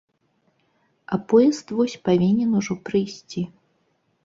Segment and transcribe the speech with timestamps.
[1.15, 3.47] А поезд вось павінен ужо прыйсці.